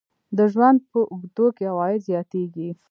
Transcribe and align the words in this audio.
د 0.37 0.39
ژوند 0.53 0.79
په 0.91 0.99
اوږدو 1.11 1.45
کې 1.55 1.63
عواید 1.71 2.01
زیاتیږي. 2.09 2.69